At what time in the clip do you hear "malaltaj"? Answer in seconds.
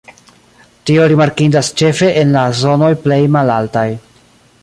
3.39-3.87